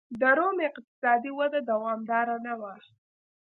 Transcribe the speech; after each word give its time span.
د 0.19 0.21
روم 0.37 0.57
اقتصادي 0.67 1.31
وده 1.39 1.59
دوامداره 1.71 2.35
نه 2.45 2.53
وه. 2.59 2.73